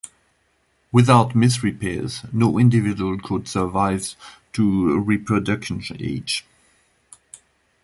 [0.91, 4.15] Without misrepairs, no individual could survive
[4.51, 6.43] to reproduction age.